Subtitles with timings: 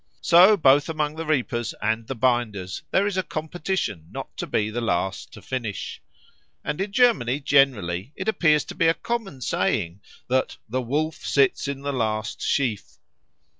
[0.21, 4.71] So both among the reapers and the binders there is a competition not to be
[4.71, 6.01] the last to finish.
[6.63, 11.67] And in Germany generally it appears to be a common saying that "the Wolf sits
[11.67, 12.93] in the last sheaf."